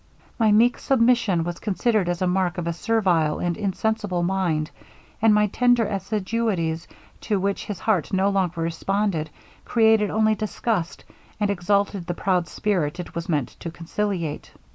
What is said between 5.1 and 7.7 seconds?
and my tender assiduities, to which